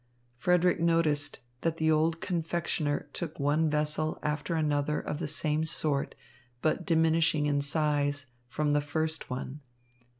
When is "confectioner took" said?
2.21-3.39